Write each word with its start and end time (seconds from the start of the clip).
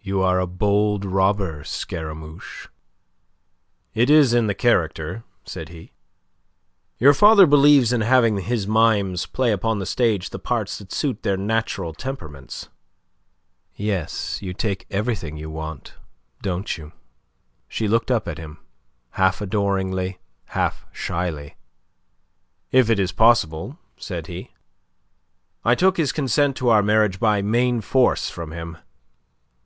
You 0.00 0.22
are 0.22 0.38
a 0.38 0.46
bold 0.46 1.04
robber, 1.04 1.64
Scaramouche." 1.64 2.68
"It 3.92 4.08
is 4.08 4.32
in 4.32 4.46
the 4.46 4.54
character," 4.54 5.24
said 5.44 5.70
he. 5.70 5.90
"Your 6.98 7.12
father 7.12 7.44
believes 7.44 7.92
in 7.92 8.02
having 8.02 8.38
his 8.38 8.68
mimes 8.68 9.26
play 9.26 9.50
upon 9.50 9.80
the 9.80 9.84
stage 9.86 10.30
the 10.30 10.38
parts 10.38 10.78
that 10.78 10.92
suit 10.92 11.24
their 11.24 11.36
natural 11.36 11.92
temperaments." 11.92 12.68
"Yes, 13.74 14.40
you 14.40 14.54
take 14.54 14.86
everything 14.92 15.36
you 15.36 15.50
want, 15.50 15.94
don't 16.40 16.78
you?" 16.78 16.92
She 17.66 17.88
looked 17.88 18.12
up 18.12 18.28
at 18.28 18.38
him, 18.38 18.58
half 19.10 19.40
adoringly, 19.40 20.20
half 20.50 20.86
shyly. 20.92 21.56
"If 22.70 22.88
it 22.88 23.00
is 23.00 23.10
possible," 23.10 23.76
said 23.96 24.28
he. 24.28 24.52
"I 25.64 25.74
took 25.74 25.96
his 25.96 26.12
consent 26.12 26.56
to 26.58 26.68
our 26.68 26.84
marriage 26.84 27.18
by 27.18 27.42
main 27.42 27.80
force 27.80 28.30
from 28.30 28.52
him. 28.52 28.78